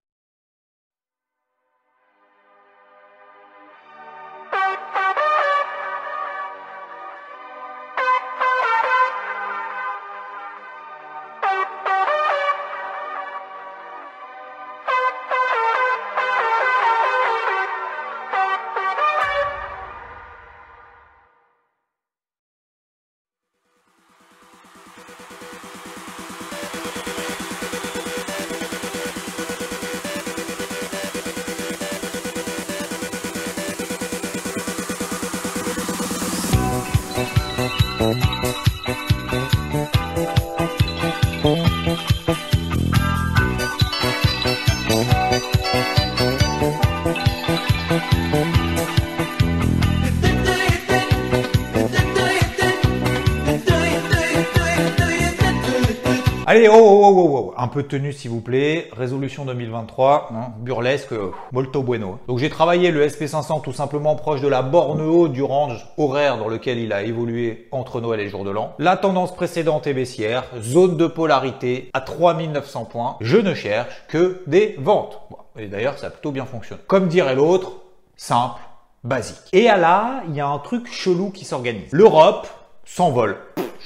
Oh, 56.66 56.74
oh, 56.74 57.02
oh, 57.04 57.14
oh, 57.16 57.38
oh, 57.38 57.54
un 57.56 57.68
peu 57.68 57.84
de 57.84 57.88
tenue 57.88 58.12
s'il 58.12 58.32
vous 58.32 58.42
plaît. 58.42 58.90
Résolution 58.92 59.46
2023, 59.46 60.30
hein, 60.34 60.54
burlesque, 60.60 61.14
molto 61.52 61.84
bueno. 61.84 62.18
Donc 62.28 62.40
j'ai 62.40 62.50
travaillé 62.50 62.90
le 62.90 63.06
SP500 63.06 63.62
tout 63.62 63.74
simplement 63.74 64.16
proche 64.16 64.42
de 64.42 64.48
la 64.48 64.64
borne 64.64 65.02
haute 65.02 65.34
du 65.34 65.44
range 65.44 65.88
horaire 65.98 66.40
dans 66.40 66.48
lequel 66.48 66.80
il 66.80 66.94
a 66.94 67.04
évolué 67.04 67.68
entre 67.72 68.02
Noël 68.02 68.22
et 68.22 68.30
jour 68.30 68.44
de 68.44 68.50
l'an. 68.50 68.74
La 68.80 68.98
tendance 68.98 69.36
précédente 69.36 69.86
est 69.86 69.94
baissière, 69.94 70.46
zone 70.60 70.98
de 70.98 71.06
polarité 71.06 71.92
à 71.94 72.02
3900 72.02 72.86
points. 72.86 73.18
Je 73.22 73.38
ne 73.38 73.54
cherche 73.54 73.94
que 74.08 74.42
des 74.48 74.78
ventes. 74.80 75.22
Et 75.60 75.68
d'ailleurs, 75.68 76.00
ça 76.00 76.08
a 76.08 76.10
plutôt 76.10 76.32
bien 76.32 76.46
fonctionné. 76.46 76.82
Comme 76.88 77.08
dirait 77.08 77.36
l'autre, 77.36 77.74
simple, 78.16 78.62
basique. 79.04 79.38
Et 79.54 79.66
là, 79.66 80.24
il 80.28 80.36
y 80.36 80.42
a 80.42 80.48
un 80.48 80.60
truc 80.60 80.92
chelou 80.92 81.30
qui 81.30 81.46
s'organise. 81.46 81.92
L'Europe 81.92 82.48
s'envole. 82.84 83.38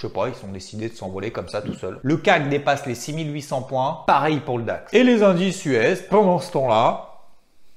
Je 0.02 0.08
sais 0.08 0.14
pas, 0.14 0.30
ils 0.30 0.50
ont 0.50 0.52
décidé 0.52 0.90
de 0.90 0.96
s'envoler 0.96 1.30
comme 1.30 1.48
ça 1.48 1.62
tout 1.62 1.76
seul. 1.76 2.00
Le 2.02 2.18
CAC 2.18 2.50
dépasse 2.50 2.88
les 2.88 2.96
6800 2.96 3.62
points, 3.62 4.00
pareil 4.08 4.40
pour 4.40 4.58
le 4.58 4.64
DAX. 4.64 4.92
Et 4.96 5.04
les 5.04 5.22
indices 5.22 5.64
US, 5.66 6.02
pendant 6.10 6.40
ce 6.40 6.52
temps-là, 6.54 7.20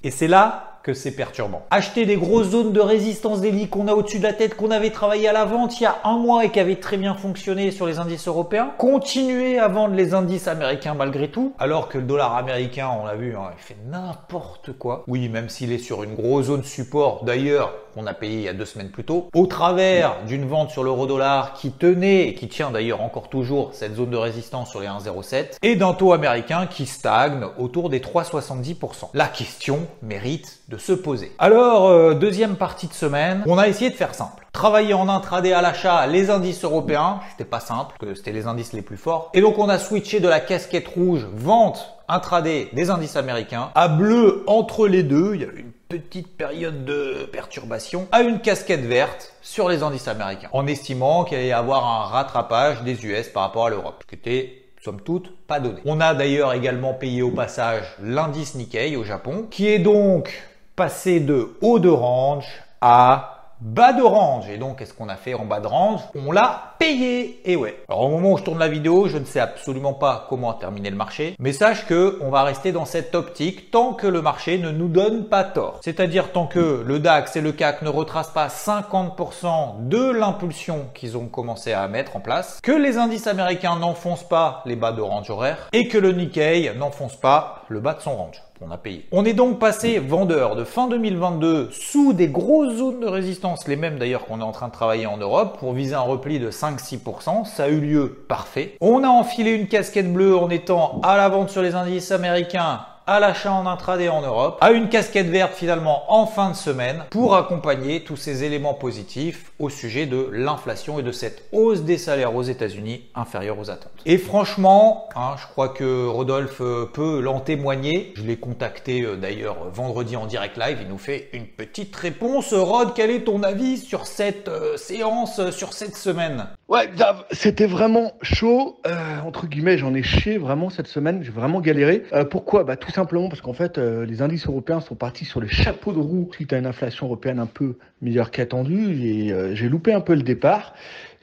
et 0.02 0.10
c'est 0.10 0.26
là 0.26 0.73
que 0.84 0.92
c'est 0.92 1.12
perturbant. 1.12 1.62
Acheter 1.70 2.04
des 2.04 2.16
grosses 2.16 2.50
zones 2.50 2.72
de 2.72 2.80
résistance 2.80 3.40
des 3.40 3.54
qu'on 3.68 3.88
a 3.88 3.94
au-dessus 3.94 4.18
de 4.18 4.24
la 4.24 4.34
tête, 4.34 4.54
qu'on 4.54 4.70
avait 4.70 4.90
travaillé 4.90 5.28
à 5.28 5.32
la 5.32 5.46
vente 5.46 5.80
il 5.80 5.84
y 5.84 5.86
a 5.86 5.96
un 6.04 6.18
mois 6.18 6.44
et 6.44 6.50
qui 6.50 6.60
avait 6.60 6.76
très 6.76 6.98
bien 6.98 7.14
fonctionné 7.14 7.70
sur 7.70 7.86
les 7.86 7.98
indices 7.98 8.28
européens. 8.28 8.72
Continuer 8.76 9.58
à 9.58 9.68
vendre 9.68 9.94
les 9.94 10.12
indices 10.12 10.46
américains 10.46 10.92
malgré 10.92 11.28
tout, 11.28 11.54
alors 11.58 11.88
que 11.88 11.96
le 11.96 12.04
dollar 12.04 12.36
américain, 12.36 12.90
on 13.00 13.06
l'a 13.06 13.14
vu, 13.14 13.34
hein, 13.34 13.50
il 13.56 13.62
fait 13.62 13.76
n'importe 13.86 14.76
quoi. 14.76 15.04
Oui, 15.06 15.28
même 15.30 15.48
s'il 15.48 15.72
est 15.72 15.78
sur 15.78 16.02
une 16.02 16.14
grosse 16.14 16.46
zone 16.46 16.64
support, 16.64 17.24
d'ailleurs, 17.24 17.72
qu'on 17.94 18.06
a 18.06 18.12
payé 18.12 18.34
il 18.34 18.42
y 18.42 18.48
a 18.48 18.52
deux 18.52 18.64
semaines 18.66 18.90
plus 18.90 19.04
tôt, 19.04 19.28
au 19.34 19.46
travers 19.46 20.16
d'une 20.26 20.46
vente 20.46 20.70
sur 20.70 20.84
l'euro-dollar 20.84 21.54
qui 21.54 21.70
tenait, 21.70 22.28
et 22.28 22.34
qui 22.34 22.48
tient 22.48 22.70
d'ailleurs 22.70 23.00
encore 23.00 23.30
toujours 23.30 23.70
cette 23.72 23.94
zone 23.94 24.10
de 24.10 24.16
résistance 24.16 24.70
sur 24.70 24.80
les 24.80 24.88
1,07, 24.88 25.58
et 25.62 25.76
d'un 25.76 25.94
taux 25.94 26.12
américain 26.12 26.66
qui 26.66 26.84
stagne 26.84 27.46
autour 27.56 27.88
des 27.88 28.00
3,70%. 28.00 29.10
La 29.14 29.28
question 29.28 29.86
mérite 30.02 30.58
de 30.68 30.73
se 30.78 30.92
poser. 30.92 31.32
Alors, 31.38 31.88
euh, 31.88 32.14
deuxième 32.14 32.56
partie 32.56 32.86
de 32.86 32.92
semaine, 32.92 33.42
on 33.46 33.58
a 33.58 33.68
essayé 33.68 33.90
de 33.90 33.96
faire 33.96 34.14
simple. 34.14 34.46
Travailler 34.52 34.94
en 34.94 35.08
intraday 35.08 35.52
à 35.52 35.62
l'achat 35.62 36.06
les 36.06 36.30
indices 36.30 36.64
européens, 36.64 37.20
c'était 37.30 37.48
pas 37.48 37.60
simple, 37.60 37.96
que 37.98 38.14
c'était 38.14 38.32
les 38.32 38.46
indices 38.46 38.72
les 38.72 38.82
plus 38.82 38.96
forts. 38.96 39.30
Et 39.34 39.40
donc 39.40 39.58
on 39.58 39.68
a 39.68 39.78
switché 39.78 40.20
de 40.20 40.28
la 40.28 40.40
casquette 40.40 40.88
rouge 40.88 41.26
vente 41.34 41.94
intraday 42.08 42.68
des 42.72 42.90
indices 42.90 43.16
américains 43.16 43.70
à 43.74 43.88
bleu 43.88 44.44
entre 44.46 44.86
les 44.86 45.02
deux. 45.02 45.34
Il 45.34 45.40
y 45.40 45.44
a 45.44 45.48
une 45.48 45.72
petite 45.88 46.36
période 46.36 46.84
de 46.84 47.28
perturbation 47.32 48.06
à 48.12 48.22
une 48.22 48.40
casquette 48.40 48.84
verte 48.84 49.32
sur 49.42 49.68
les 49.68 49.82
indices 49.82 50.08
américains, 50.08 50.48
en 50.52 50.66
estimant 50.66 51.24
qu'il 51.24 51.38
allait 51.38 51.48
y 51.48 51.52
avoir 51.52 51.84
un 51.84 52.04
rattrapage 52.06 52.82
des 52.82 53.04
US 53.04 53.28
par 53.28 53.44
rapport 53.44 53.66
à 53.66 53.70
l'Europe, 53.70 54.02
ce 54.02 54.08
qui 54.08 54.14
était 54.14 54.64
somme 54.84 55.00
toute 55.00 55.34
pas 55.46 55.60
donné. 55.60 55.80
On 55.84 56.00
a 56.00 56.14
d'ailleurs 56.14 56.52
également 56.52 56.92
payé 56.92 57.22
au 57.22 57.30
passage 57.30 57.84
l'indice 58.02 58.54
Nikkei 58.54 58.96
au 58.96 59.04
Japon, 59.04 59.46
qui 59.50 59.68
est 59.68 59.78
donc 59.78 60.30
passé 60.76 61.20
de 61.20 61.56
haut 61.60 61.78
de 61.78 61.88
range 61.88 62.46
à 62.80 63.52
bas 63.60 63.92
de 63.92 64.02
range. 64.02 64.48
Et 64.48 64.58
donc, 64.58 64.78
qu'est-ce 64.78 64.94
qu'on 64.94 65.08
a 65.08 65.16
fait 65.16 65.34
en 65.34 65.44
bas 65.44 65.60
de 65.60 65.66
range 65.66 66.00
On 66.14 66.32
l'a 66.32 66.73
payé. 66.78 67.40
Et 67.44 67.56
ouais. 67.56 67.82
Alors, 67.88 68.02
au 68.02 68.08
moment 68.08 68.32
où 68.32 68.38
je 68.38 68.42
tourne 68.42 68.58
la 68.58 68.68
vidéo, 68.68 69.08
je 69.08 69.18
ne 69.18 69.24
sais 69.24 69.40
absolument 69.40 69.94
pas 69.94 70.26
comment 70.28 70.52
terminer 70.54 70.90
le 70.90 70.96
marché. 70.96 71.36
Mais 71.38 71.52
sache 71.52 71.86
que 71.86 72.18
on 72.20 72.30
va 72.30 72.42
rester 72.42 72.72
dans 72.72 72.84
cette 72.84 73.14
optique 73.14 73.70
tant 73.70 73.92
que 73.92 74.06
le 74.06 74.22
marché 74.22 74.58
ne 74.58 74.70
nous 74.70 74.88
donne 74.88 75.28
pas 75.28 75.44
tort. 75.44 75.80
C'est-à-dire 75.82 76.32
tant 76.32 76.46
que 76.46 76.82
le 76.86 76.98
DAX 76.98 77.36
et 77.36 77.40
le 77.40 77.52
CAC 77.52 77.82
ne 77.82 77.88
retracent 77.88 78.32
pas 78.32 78.48
50% 78.48 79.88
de 79.88 80.10
l'impulsion 80.10 80.86
qu'ils 80.94 81.16
ont 81.16 81.26
commencé 81.26 81.72
à 81.72 81.86
mettre 81.88 82.16
en 82.16 82.20
place, 82.20 82.60
que 82.62 82.72
les 82.72 82.98
indices 82.98 83.26
américains 83.26 83.78
n'enfoncent 83.78 84.28
pas 84.28 84.62
les 84.66 84.76
bas 84.76 84.92
de 84.92 85.02
range 85.02 85.30
horaire 85.30 85.68
et 85.72 85.88
que 85.88 85.98
le 85.98 86.12
Nikkei 86.12 86.72
n'enfonce 86.76 87.16
pas 87.16 87.64
le 87.68 87.80
bas 87.80 87.94
de 87.94 88.00
son 88.00 88.16
range 88.16 88.42
on 88.60 88.70
a 88.70 88.78
payé. 88.78 89.04
On 89.12 89.24
est 89.24 89.34
donc 89.34 89.58
passé 89.58 89.98
vendeur 89.98 90.56
de 90.56 90.64
fin 90.64 90.88
2022 90.88 91.68
sous 91.70 92.12
des 92.12 92.28
grosses 92.28 92.76
zones 92.76 93.00
de 93.00 93.06
résistance, 93.06 93.66
les 93.68 93.76
mêmes 93.76 93.98
d'ailleurs 93.98 94.24
qu'on 94.24 94.40
est 94.40 94.44
en 94.44 94.52
train 94.52 94.68
de 94.68 94.72
travailler 94.72 95.06
en 95.06 95.16
Europe, 95.16 95.58
pour 95.58 95.72
viser 95.72 95.94
un 95.94 96.00
repli 96.00 96.38
de 96.38 96.50
5-6%. 96.73 97.44
Ça 97.44 97.64
a 97.64 97.68
eu 97.68 97.80
lieu 97.80 98.25
parfait. 98.28 98.76
On 98.80 99.04
a 99.04 99.09
enfilé 99.09 99.52
une 99.52 99.68
casquette 99.68 100.12
bleue 100.12 100.37
en 100.37 100.50
étant 100.50 101.00
à 101.02 101.16
la 101.16 101.28
vente 101.28 101.50
sur 101.50 101.62
les 101.62 101.75
indices 101.75 102.11
américains 102.11 102.80
à 103.06 103.21
l'achat 103.21 103.52
en 103.52 103.66
intraday 103.66 104.09
en 104.09 104.23
Europe, 104.23 104.59
à 104.61 104.73
une 104.73 104.88
casquette 104.88 105.26
verte 105.26 105.54
finalement 105.54 106.04
en 106.09 106.26
fin 106.26 106.50
de 106.50 106.56
semaine 106.56 107.04
pour 107.11 107.37
accompagner 107.37 108.02
tous 108.02 108.16
ces 108.16 108.44
éléments 108.44 108.75
positifs 108.75 109.52
au 109.59 109.68
sujet 109.68 110.06
de 110.06 110.28
l'inflation 110.33 110.99
et 110.99 111.02
de 111.02 111.12
cette 111.12 111.42
hausse 111.52 111.83
des 111.83 111.99
salaires 111.99 112.35
aux 112.35 112.42
États-Unis 112.42 113.04
inférieure 113.14 113.59
aux 113.59 113.71
attentes. 113.71 113.92
Et 114.06 114.16
franchement, 114.16 115.09
hein, 115.16 115.35
je 115.38 115.47
crois 115.47 115.68
que 115.68 116.06
Rodolphe 116.06 116.61
euh, 116.61 116.87
peut 116.87 117.21
l'en 117.21 117.40
témoigner. 117.40 118.12
Je 118.16 118.23
l'ai 118.23 118.37
contacté 118.37 119.02
euh, 119.02 119.16
d'ailleurs 119.16 119.71
vendredi 119.71 120.16
en 120.16 120.26
direct 120.26 120.56
live. 120.56 120.78
Il 120.80 120.88
nous 120.88 120.99
fait 120.99 121.28
une 121.33 121.47
petite 121.47 121.94
réponse. 121.97 122.54
Rod, 122.54 122.92
quel 122.94 123.11
est 123.11 123.25
ton 123.25 123.42
avis 123.42 123.78
sur 123.78 124.06
cette 124.06 124.49
euh, 124.49 124.76
séance, 124.76 125.50
sur 125.50 125.73
cette 125.73 125.97
semaine? 125.97 126.47
Ouais, 126.66 126.88
c'était 127.30 127.66
vraiment 127.66 128.12
chaud. 128.23 128.78
entre 129.26 129.47
guillemets, 129.47 129.76
j'en 129.76 129.94
ai 129.94 130.02
chié 130.02 130.38
vraiment 130.38 130.71
cette 130.71 130.87
semaine. 130.87 131.23
J'ai 131.23 131.30
vraiment 131.30 131.61
galéré. 131.61 132.04
pourquoi? 132.30 132.64
Bah 132.64 132.76
tout 132.76 132.90
simplement 132.90 133.28
parce 133.28 133.42
qu'en 133.42 133.52
fait, 133.52 133.76
les 133.78 134.23
indices 134.23 134.47
européens 134.47 134.80
sont 134.80 134.94
partis 134.94 135.26
sur 135.26 135.40
le 135.40 135.47
chapeau 135.47 135.92
de 135.92 135.99
roue 135.99 136.30
suite 136.33 136.52
à 136.54 136.59
une 136.59 136.66
inflation 136.66 137.06
européenne 137.06 137.38
un 137.38 137.47
peu 137.47 137.76
meilleure 138.00 138.30
qu'attendue. 138.30 138.92
Et 139.04 139.54
j'ai 139.54 139.68
loupé 139.68 139.92
un 139.92 140.00
peu 140.00 140.14
le 140.14 140.23
départ 140.23 140.75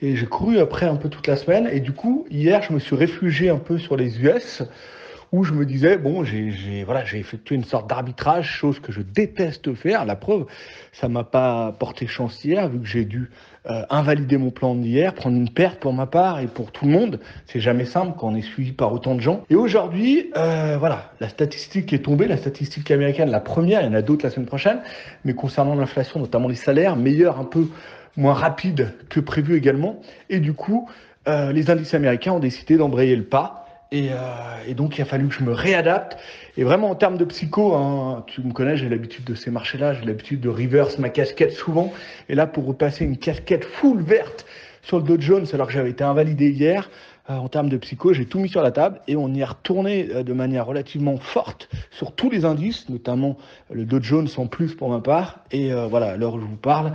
et 0.02 0.16
j'ai 0.16 0.28
couru 0.28 0.60
après 0.60 0.86
un 0.86 0.96
peu 0.96 1.10
toute 1.10 1.26
la 1.28 1.36
semaine. 1.36 1.68
Et 1.72 1.80
du 1.80 1.92
coup, 1.92 2.26
hier, 2.30 2.62
je 2.62 2.74
me 2.74 2.80
suis 2.80 2.96
réfugié 2.96 3.50
un 3.50 3.58
peu 3.58 3.80
sur 3.80 3.98
les 3.98 4.22
US 4.22 4.64
où 5.32 5.44
je 5.44 5.54
me 5.54 5.66
disais 5.66 5.98
bon, 5.98 6.24
j'ai 6.24 6.84
voilà, 6.84 7.04
effectué 7.04 7.56
une 7.56 7.64
sorte 7.64 7.90
d'arbitrage, 7.90 8.50
chose 8.50 8.80
que 8.80 8.92
je 8.92 9.02
déteste 9.02 9.74
faire. 9.74 10.06
La 10.06 10.16
preuve, 10.16 10.46
ça 10.92 11.08
m'a 11.08 11.24
pas 11.24 11.72
porté 11.80 12.08
chance 12.08 12.44
hier 12.44 12.68
vu 12.70 12.80
que 12.80 12.86
j'ai 12.86 13.06
dû 13.06 13.30
euh, 13.70 13.84
invalider 13.90 14.38
mon 14.38 14.50
plan 14.50 14.76
d'hier, 14.76 15.14
prendre 15.14 15.38
une 15.38 15.50
perte 15.50 15.80
pour 15.80 15.94
ma 15.94 16.06
part 16.06 16.40
et 16.40 16.48
pour 16.48 16.72
tout 16.72 16.86
le 16.86 16.92
monde. 16.92 17.20
C'est 17.46 17.60
jamais 17.60 17.86
simple 17.86 18.18
quand 18.20 18.30
on 18.30 18.36
est 18.36 18.42
suivi 18.42 18.72
par 18.72 18.92
autant 18.92 19.16
de 19.16 19.22
gens. 19.22 19.44
Et 19.50 19.56
aujourd'hui, 19.56 20.32
euh, 20.36 20.78
voilà, 20.80 21.12
la 21.20 21.30
statistique 21.30 21.94
est 21.94 22.00
tombée, 22.00 22.28
la 22.28 22.38
statistique 22.38 22.90
américaine, 22.92 23.30
la 23.30 23.40
première, 23.40 23.82
il 23.82 23.86
y 23.86 23.90
en 23.90 23.94
a 23.94 24.02
d'autres 24.02 24.26
la 24.26 24.32
semaine 24.32 24.48
prochaine, 24.48 24.80
mais 25.26 25.34
concernant 25.34 25.76
l'inflation, 25.76 26.20
notamment 26.20 26.48
les 26.48 26.56
salaires, 26.56 26.96
meilleurs 26.96 27.40
un 27.40 27.46
peu 27.46 27.68
moins 28.18 28.34
rapide 28.34 28.94
que 29.10 29.20
prévu 29.20 29.56
également. 29.56 30.02
Et 30.30 30.40
du 30.40 30.54
coup, 30.54 30.90
euh, 31.28 31.52
les 31.52 31.70
indices 31.70 31.94
américains 31.94 32.34
ont 32.34 32.40
décidé 32.40 32.78
d'embrayer 32.78 33.16
le 33.16 33.24
pas. 33.24 33.61
Et, 33.92 34.10
euh, 34.12 34.16
et, 34.68 34.74
donc, 34.74 34.98
il 34.98 35.02
a 35.02 35.06
fallu 35.06 35.28
que 35.28 35.34
je 35.34 35.44
me 35.44 35.52
réadapte. 35.52 36.18
Et 36.56 36.64
vraiment, 36.64 36.90
en 36.90 36.96
termes 36.96 37.18
de 37.18 37.26
psycho, 37.26 37.76
hein, 37.76 38.24
tu 38.28 38.42
me 38.42 38.54
connais, 38.54 38.78
j'ai 38.78 38.88
l'habitude 38.88 39.26
de 39.26 39.36
ces 39.36 39.52
marchés-là, 39.52 39.94
j'ai 39.94 40.06
l'habitude 40.06 40.40
de 40.40 40.50
reverse 40.50 40.98
ma 40.98 41.10
casquette 41.10 41.52
souvent. 41.52 41.92
Et 42.30 42.36
là, 42.36 42.48
pour 42.48 42.66
repasser 42.66 43.04
une 43.04 43.18
casquette 43.18 43.66
full 43.66 44.02
verte 44.02 44.46
sur 44.82 44.98
le 44.98 45.04
Dow 45.04 45.20
Jones, 45.20 45.46
alors 45.54 45.68
que 45.68 45.74
j'avais 45.74 45.90
été 45.90 46.06
invalidé 46.06 46.50
hier, 46.50 46.90
euh, 47.30 47.36
en 47.36 47.50
termes 47.50 47.70
de 47.70 47.78
psycho, 47.78 48.14
j'ai 48.14 48.26
tout 48.26 48.40
mis 48.40 48.50
sur 48.50 48.64
la 48.64 48.72
table 48.72 49.00
et 49.08 49.16
on 49.16 49.30
y 49.30 49.42
est 49.42 49.46
retourné 49.46 50.10
euh, 50.12 50.24
de 50.24 50.34
manière 50.34 50.66
relativement 50.66 51.18
forte 51.18 51.70
sur 51.92 52.14
tous 52.14 52.30
les 52.30 52.46
indices, 52.46 52.90
notamment 52.90 53.38
le 53.72 53.86
Dow 53.86 54.02
Jones 54.02 54.28
en 54.38 54.48
plus 54.48 54.74
pour 54.74 54.90
ma 54.90 55.00
part. 55.00 55.40
Et 55.52 55.72
euh, 55.72 55.88
voilà, 55.88 56.12
à 56.12 56.18
l'heure 56.18 56.34
où 56.36 56.40
je 56.40 56.46
vous 56.46 56.56
parle, 56.56 56.94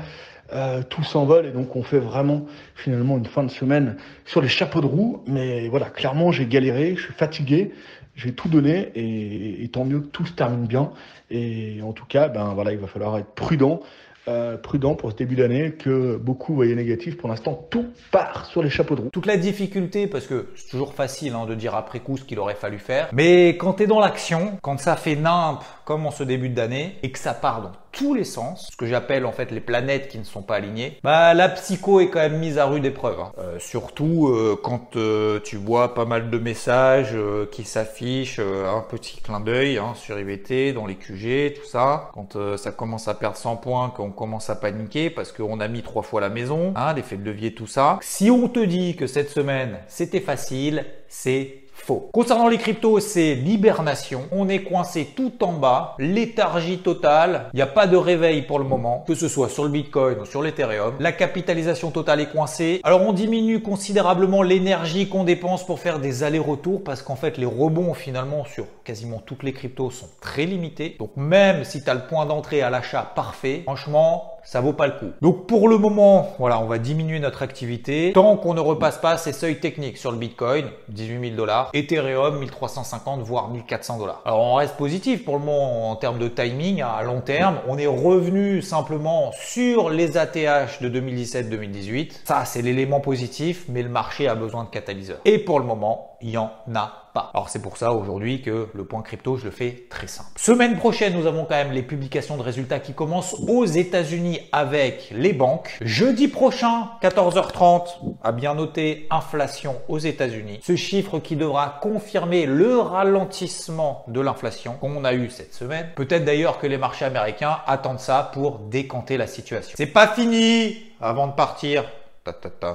euh, 0.53 0.83
tout 0.88 1.03
s'envole 1.03 1.47
et 1.47 1.50
donc 1.50 1.75
on 1.75 1.83
fait 1.83 1.99
vraiment 1.99 2.47
finalement 2.75 3.19
une 3.19 3.26
fin 3.26 3.43
de 3.43 3.50
semaine 3.50 3.97
sur 4.25 4.41
les 4.41 4.49
chapeaux 4.49 4.81
de 4.81 4.87
roue. 4.87 5.23
Mais 5.26 5.69
voilà, 5.69 5.87
clairement 5.87 6.31
j'ai 6.33 6.47
galéré, 6.47 6.95
je 6.97 7.03
suis 7.03 7.15
fatigué, 7.15 7.73
j'ai 8.15 8.33
tout 8.33 8.49
donné 8.49 8.93
et, 8.95 9.69
tant 9.69 9.85
mieux 9.85 10.00
que 10.00 10.07
tout 10.07 10.26
se 10.26 10.33
termine 10.33 10.67
bien. 10.67 10.91
Et 11.31 11.81
en 11.83 11.93
tout 11.93 12.07
cas, 12.07 12.29
ben 12.29 12.53
voilà, 12.55 12.73
il 12.73 12.79
va 12.79 12.87
falloir 12.87 13.19
être 13.19 13.35
prudent. 13.35 13.81
Euh, 14.29 14.57
prudent 14.57 14.97
pour 14.97 15.12
ce 15.12 15.17
début 15.17 15.37
d'année 15.37 15.71
que 15.71 16.17
beaucoup 16.17 16.53
voyaient 16.53 16.75
négatif. 16.75 17.17
Pour 17.17 17.29
l'instant, 17.29 17.65
tout 17.71 17.87
part 18.11 18.47
sur 18.47 18.61
les 18.61 18.71
chapeaux 18.71 18.97
de 18.97 19.03
roue. 19.03 19.11
Toute 19.11 19.26
la 19.26 19.37
difficulté, 19.37 20.09
parce 20.09 20.26
que 20.26 20.49
c'est 20.57 20.69
toujours 20.69 20.95
facile 20.95 21.33
hein, 21.35 21.47
de 21.47 21.55
dire 21.55 21.76
après 21.76 22.00
coup 22.00 22.17
ce 22.17 22.25
qu'il 22.25 22.41
aurait 22.41 22.57
fallu 22.57 22.81
faire, 22.81 23.09
mais 23.12 23.50
quand 23.50 23.75
tu 23.75 23.85
es 23.85 23.87
dans 23.87 24.00
l'action, 24.00 24.59
quand 24.62 24.81
ça 24.81 24.97
fait 24.97 25.15
nimp 25.15 25.62
comme 25.85 26.07
en 26.07 26.11
ce 26.11 26.25
début 26.25 26.49
d'année 26.49 26.97
et 27.05 27.12
que 27.12 27.21
ça 27.21 27.35
part 27.35 27.62
dans 27.62 27.71
tous 27.97 28.15
les 28.15 28.25
sens, 28.25 28.69
ce 28.71 28.76
que 28.76 28.87
j'appelle 28.87 29.25
en 29.25 29.33
fait 29.33 29.50
les 29.50 29.61
planètes 29.61 30.09
qui 30.09 30.19
ne 30.19 30.25
sont 30.25 30.43
pas 30.43 30.57
alignées, 30.57 30.99
bah 31.03 31.33
la 31.33 31.49
psycho 31.49 32.00
est 32.00 32.11
quand 32.11 32.21
même 32.21 32.38
mise 32.38 32.59
à 32.59 32.67
rude 32.67 32.85
épreuve. 32.85 33.19
Hein. 33.19 33.33
Euh, 33.38 33.59
surtout 33.59 34.29
euh, 34.29 34.59
quand 34.62 34.97
euh, 34.97 35.41
tu 35.43 35.57
vois 35.57 35.95
pas 35.95 36.05
mal 36.05 36.31
de 36.31 36.38
messages 36.38 37.17
qui 37.50 37.65
s'affichent, 37.65 38.38
un 38.41 38.83
petit 38.83 39.21
clin 39.21 39.41
d'œil 39.41 39.79
hein, 39.79 39.95
sur 39.95 40.19
IVT, 40.19 40.75
dans 40.75 40.87
les 40.87 40.97
QG, 40.97 41.55
tout 41.55 41.67
ça. 41.67 42.11
Quand 42.12 42.37
ça 42.57 42.71
commence 42.71 43.09
à 43.09 43.15
perdre 43.15 43.37
100 43.37 43.57
points, 43.57 43.88
qu'on 43.88 44.11
commence 44.11 44.50
à 44.50 44.57
paniquer 44.57 45.09
parce 45.09 45.33
qu'on 45.33 45.59
a 45.61 45.69
mis 45.69 45.83
trois 45.83 46.03
fois 46.03 46.21
la 46.21 46.29
maison, 46.29 46.75
hein, 46.76 46.93
l'effet 46.93 47.17
de 47.17 47.25
levier, 47.25 47.55
tout 47.55 47.67
ça. 47.67 47.99
Si 48.03 48.31
on 48.31 48.49
te 48.49 48.61
dit 48.61 48.97
que 48.97 49.07
cette 49.07 49.31
semaine 49.31 49.79
c'était 49.88 50.21
facile, 50.21 50.85
c'est 51.09 51.65
Faux. 51.78 52.09
Concernant 52.12 52.49
les 52.49 52.59
cryptos, 52.59 52.99
c'est 52.99 53.35
l'hibernation. 53.35 54.23
On 54.33 54.49
est 54.49 54.62
coincé 54.62 55.12
tout 55.14 55.45
en 55.45 55.52
bas, 55.52 55.95
léthargie 55.99 56.78
totale. 56.78 57.49
Il 57.52 57.56
n'y 57.56 57.62
a 57.62 57.66
pas 57.66 57.87
de 57.87 57.97
réveil 57.97 58.42
pour 58.42 58.59
le 58.59 58.64
moment, 58.64 59.04
que 59.06 59.14
ce 59.14 59.28
soit 59.28 59.49
sur 59.49 59.62
le 59.62 59.71
Bitcoin 59.71 60.18
ou 60.21 60.25
sur 60.25 60.42
l'Ethereum. 60.42 60.95
La 60.99 61.12
capitalisation 61.12 61.92
totale 61.92 62.21
est 62.21 62.33
coincée. 62.33 62.80
Alors 62.83 63.02
on 63.02 63.12
diminue 63.12 63.62
considérablement 63.62 64.42
l'énergie 64.42 65.09
qu'on 65.09 65.23
dépense 65.23 65.64
pour 65.64 65.78
faire 65.78 66.00
des 66.00 66.25
allers-retours 66.25 66.83
parce 66.83 67.02
qu'en 67.02 67.14
fait 67.14 67.38
les 67.38 67.47
rebonds 67.47 67.95
finalement 67.95 68.45
sur 68.45 68.66
quasiment 68.87 69.19
toutes 69.19 69.43
les 69.43 69.52
cryptos 69.52 69.90
sont 69.90 70.09
très 70.21 70.47
limités. 70.47 70.95
Donc 71.00 71.11
même 71.16 71.64
si 71.64 71.83
tu 71.83 71.90
as 71.90 71.95
le 71.95 72.07
point 72.07 72.25
d'entrée 72.25 72.62
à 72.62 72.71
l'achat 72.71 73.02
parfait, 73.02 73.62
franchement, 73.64 74.38
ça 74.45 74.61
vaut 74.61 74.73
pas 74.73 74.87
le 74.87 74.93
coup. 74.93 75.11
Donc 75.21 75.49
pour 75.49 75.69
le 75.69 75.76
moment, 75.76 76.35
voilà, 76.38 76.61
on 76.61 76.66
va 76.66 76.78
diminuer 76.78 77.19
notre 77.19 77.43
activité 77.43 78.12
tant 78.14 78.37
qu'on 78.37 78.55
ne 78.55 78.61
repasse 78.61 78.99
pas 78.99 79.19
ces 79.19 79.33
seuils 79.33 79.59
techniques 79.59 79.99
sur 79.99 80.12
le 80.12 80.19
Bitcoin, 80.19 80.71
18 80.88 81.21
000 81.21 81.37
dollars, 81.37 81.71
Ethereum 81.75 82.38
1350 82.38 83.23
voire 83.23 83.50
1400 83.50 83.99
dollars. 83.99 84.23
Alors 84.25 84.40
on 84.40 84.55
reste 84.55 84.76
positif 84.76 85.25
pour 85.25 85.37
le 85.37 85.45
moment 85.45 85.90
en 85.90 85.97
termes 85.97 86.19
de 86.19 86.28
timing 86.28 86.81
à 86.83 87.02
long 87.02 87.21
terme. 87.21 87.57
On 87.66 87.76
est 87.78 87.88
revenu 87.88 88.62
simplement 88.62 89.33
sur 89.33 89.90
les 89.90 90.16
ATH 90.16 90.81
de 90.81 90.88
2017-2018. 90.88 92.21
Ça 92.25 92.45
c'est 92.45 92.62
l'élément 92.62 93.00
positif, 93.00 93.64
mais 93.69 93.83
le 93.83 93.88
marché 93.88 94.28
a 94.28 94.37
besoin 94.37 94.62
de 94.62 94.69
catalyseurs. 94.69 95.19
Et 95.25 95.38
pour 95.38 95.59
le 95.59 95.66
moment, 95.66 96.16
il 96.21 96.31
y 96.31 96.38
en 96.38 96.50
a 96.75 97.05
alors 97.32 97.49
c'est 97.49 97.62
pour 97.62 97.76
ça 97.76 97.92
aujourd'hui 97.92 98.42
que 98.42 98.68
le 98.73 98.85
point 98.85 99.02
crypto, 99.02 99.37
je 99.37 99.44
le 99.44 99.50
fais 99.50 99.87
très 99.90 100.06
simple. 100.06 100.30
Semaine 100.37 100.76
prochaine, 100.76 101.14
nous 101.14 101.26
avons 101.26 101.44
quand 101.44 101.54
même 101.54 101.73
les 101.73 101.82
publications 101.82 102.37
de 102.37 102.42
résultats 102.42 102.80
qui 102.80 102.92
commencent 102.92 103.35
aux 103.49 103.64
États-Unis 103.64 104.40
avec 104.52 105.12
les 105.14 105.32
banques. 105.32 105.78
Jeudi 105.80 106.28
prochain, 106.28 106.90
14h30, 107.02 108.16
à 108.23 108.32
bien 108.32 108.54
noter, 108.54 109.06
inflation 109.11 109.76
aux 109.88 109.99
États-Unis. 109.99 110.61
Ce 110.62 110.76
chiffre 110.76 111.18
qui 111.18 111.37
devra 111.37 111.78
confirmer 111.80 112.46
le 112.46 112.78
ralentissement 112.78 114.04
de 114.08 114.20
l'inflation 114.20 114.75
qu'on 114.75 115.04
a 115.04 115.14
eu 115.14 115.30
cette 115.30 115.54
semaine. 115.54 115.88
Peut-être 115.96 116.25
d'ailleurs 116.25 116.58
que 116.58 116.66
les 116.66 116.78
marchés 116.78 117.04
américains 117.04 117.58
attendent 117.66 118.00
ça 118.00 118.30
pour 118.32 118.58
décanter 118.58 119.16
la 119.16 119.26
situation. 119.26 119.75
C'est 119.76 119.87
pas 119.87 120.08
fini 120.08 120.76
avant 121.00 121.26
de 121.26 121.32
partir. 121.32 121.85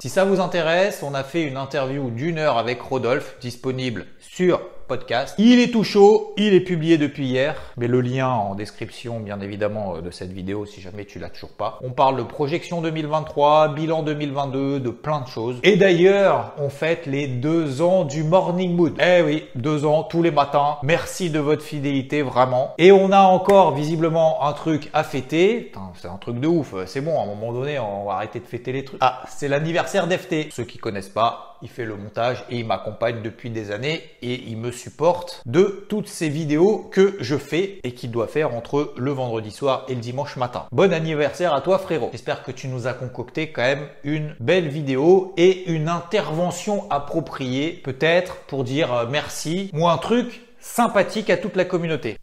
Si 0.02 0.10
ça 0.10 0.26
vous 0.26 0.40
intéresse, 0.40 1.04
on 1.04 1.14
a 1.14 1.24
fait 1.24 1.44
une 1.44 1.58
interview 1.58 2.10
d'une 2.10 2.38
heure 2.38 2.58
avec 2.58 2.82
Rodolphe, 2.82 3.38
disponible 3.42 4.06
sur 4.20 4.62
Il 5.38 5.60
est 5.60 5.72
tout 5.72 5.84
chaud, 5.84 6.34
il 6.38 6.54
est 6.54 6.62
publié 6.62 6.98
depuis 6.98 7.26
hier, 7.26 7.56
mais 7.78 7.88
le 7.88 8.02
lien 8.02 8.28
en 8.28 8.56
description 8.56 9.20
bien 9.20 9.40
évidemment 9.40 9.96
euh, 9.96 10.02
de 10.02 10.12
cette 10.12 10.32
vidéo 10.32 10.66
si 10.66 10.82
jamais 10.82 11.06
tu 11.06 11.20
l'as 11.20 11.30
toujours 11.30 11.52
pas. 11.52 11.80
On 11.82 11.92
parle 11.92 12.18
de 12.18 12.24
projection 12.24 12.82
2023, 12.82 13.70
bilan 13.70 14.04
2022, 14.04 14.80
de 14.80 14.90
plein 14.90 15.22
de 15.22 15.28
choses. 15.28 15.60
Et 15.64 15.78
d'ailleurs, 15.78 16.54
on 16.58 16.70
fête 16.70 17.06
les 17.06 17.28
deux 17.28 17.82
ans 17.82 18.04
du 18.04 18.24
Morning 18.24 18.76
Mood. 18.76 18.94
Eh 19.02 19.22
oui, 19.22 19.46
deux 19.56 19.86
ans 19.86 20.04
tous 20.04 20.22
les 20.22 20.32
matins. 20.32 20.78
Merci 20.84 21.30
de 21.30 21.40
votre 21.40 21.64
fidélité 21.64 22.22
vraiment. 22.22 22.74
Et 22.78 22.92
on 22.92 23.12
a 23.12 23.22
encore 23.22 23.74
visiblement 23.74 24.46
un 24.46 24.54
truc 24.54 24.90
à 24.94 25.04
fêter. 25.04 25.72
C'est 25.96 26.08
un 26.08 26.18
truc 26.18 26.40
de 26.40 26.48
ouf. 26.48 26.74
C'est 26.86 27.02
bon, 27.02 27.20
à 27.20 27.24
un 27.24 27.28
moment 27.28 27.54
donné, 27.54 27.80
on 27.80 28.06
va 28.06 28.14
arrêter 28.14 28.40
de 28.40 28.46
fêter 28.46 28.72
les 28.72 28.84
trucs. 28.84 29.00
Ah, 29.02 29.24
c'est 29.28 29.48
l'anniversaire 29.48 30.08
d'FT. 30.08 30.52
Ceux 30.52 30.64
qui 30.64 30.78
connaissent 30.78 31.10
pas, 31.10 31.51
il 31.62 31.70
fait 31.70 31.86
le 31.86 31.96
montage 31.96 32.44
et 32.50 32.60
il 32.60 32.66
m'accompagne 32.66 33.22
depuis 33.22 33.50
des 33.50 33.72
années 33.72 34.02
et 34.22 34.44
il 34.48 34.58
me 34.58 34.72
supporte 34.72 35.42
de 35.46 35.86
toutes 35.90 36.08
ces 36.08 36.30
vidéos 36.30 36.90
que 36.92 37.16
je 37.20 37.36
fais 37.38 37.80
et 37.84 37.94
qu'il 37.94 38.12
doit 38.12 38.28
faire 38.28 38.54
entre 38.54 38.94
le 38.98 39.12
vendredi 39.12 39.52
soir 39.52 39.86
et 39.88 39.96
le 39.96 40.02
dimanche 40.02 40.38
matin. 40.38 40.66
Bon 40.72 40.94
anniversaire 40.94 41.54
à 41.54 41.62
toi 41.62 41.80
frérot. 41.80 42.10
J'espère 42.12 42.44
que 42.44 42.52
tu 42.52 42.68
nous 42.68 42.88
as 42.88 42.94
concocté 42.94 43.52
quand 43.52 43.62
même 43.62 43.88
une 44.04 44.36
belle 44.40 44.68
vidéo 44.68 45.34
et 45.38 45.70
une 45.72 45.90
intervention 45.90 46.90
appropriée 46.90 47.82
peut-être 47.84 48.38
pour 48.48 48.64
dire 48.64 48.94
euh, 48.94 49.06
merci 49.10 49.70
ou 49.74 49.88
un 49.88 49.98
truc 49.98 50.42
sympathique 50.60 51.30
à 51.30 51.38
toute 51.38 51.56
la 51.56 51.66
communauté. 51.66 52.18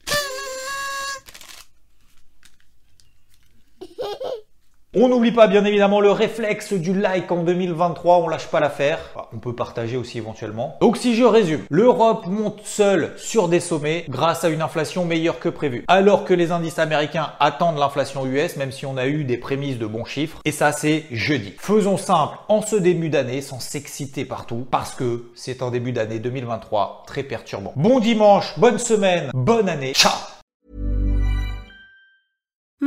On 4.95 5.09
n'oublie 5.09 5.33
pas 5.33 5.49
bien 5.49 5.66
évidemment 5.66 6.00
le 6.00 6.11
réflexe 6.11 6.73
du 6.73 6.95
like 6.95 7.30
en 7.30 7.42
2023, 7.42 8.21
on 8.21 8.28
lâche 8.28 8.47
pas 8.47 8.59
l'affaire. 8.59 8.99
on 9.35 9.37
peut 9.37 9.54
partager 9.54 9.99
aussi 9.99 10.16
éventuellement. 10.16 10.78
Donc 10.80 10.97
si 10.97 11.14
je 11.14 11.25
résume, 11.25 11.61
l'Europe 11.68 12.26
monte 12.26 12.61
seule 12.64 13.12
sur 13.18 13.49
des 13.49 13.61
sommets 13.61 14.07
grâce 14.09 14.45
à 14.45 14.49
une 14.49 14.62
inflation 14.62 15.04
meilleure 15.04 15.40
que 15.40 15.50
prévu. 15.50 15.85
Alors 15.88 16.25
que 16.25 16.33
les 16.33 16.52
indices 16.52 16.78
américains 16.78 17.33
attendent 17.38 17.76
l'inflation 17.76 18.25
US, 18.25 18.57
même 18.57 18.73
si 18.73 18.87
on 18.87 18.97
a 18.97 19.07
eu 19.07 19.25
des 19.25 19.37
prémices 19.37 19.78
de 19.78 19.85
bons 19.85 20.07
chiffres. 20.07 20.38
Et 20.47 20.52
ça 20.52 20.73
c'est 20.73 21.04
jeudi. 21.11 21.52
Faisons 21.59 21.99
simple 21.99 22.38
en 22.49 22.62
ce 22.62 22.76
début 22.76 23.11
d'année 23.11 23.42
sans 23.42 23.61
s'exciter 23.61 24.25
partout 24.25 24.66
parce 24.71 24.95
que 24.95 25.26
c'est 25.35 25.61
un 25.61 25.71
début 25.71 25.92
d'année 25.92 26.18
2023 26.18 27.02
très 27.07 27.25
perturbant. 27.25 27.75
Bon 27.76 28.00
dimanche, 28.00 28.59
bonne 28.59 28.78
semaine, 28.78 29.30
bonne 29.35 29.68
année. 29.68 29.92
Ciao 29.92 30.14